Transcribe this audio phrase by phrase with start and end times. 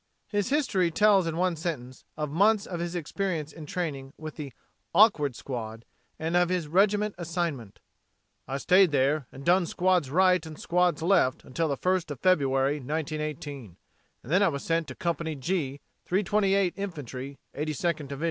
[0.29, 4.51] His history tells in one sentence, of months of his experience in training with the
[4.95, 5.85] "awkward squad"
[6.17, 7.79] and of his regimental assignment:
[8.47, 12.77] "I stayed there and done squads right and squads left until the first of February,
[12.79, 13.77] 1918,
[14.23, 16.95] and then I was sent to Company G, 328 Inf.
[16.95, 18.19] 82nd Div."